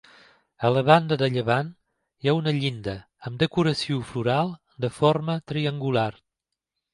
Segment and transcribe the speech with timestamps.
[0.67, 1.67] A la banda de llevant
[2.25, 2.95] hi ha una llinda
[3.31, 4.51] amb decoració floral
[4.87, 6.09] de forma triangular.